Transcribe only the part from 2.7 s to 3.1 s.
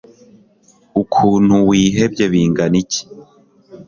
iki